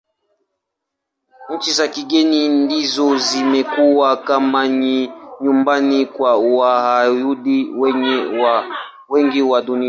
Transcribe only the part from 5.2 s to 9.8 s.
nyumbani kwa Wayahudi wengi wa Dunia.